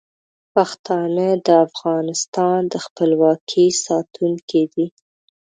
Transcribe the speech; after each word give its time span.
پښتانه 0.53 1.27
د 1.45 1.47
افغانستان 1.67 2.59
د 2.71 2.73
خپلواکۍ 2.85 3.67
ساتونکي 3.85 4.61
دي. 4.73 4.87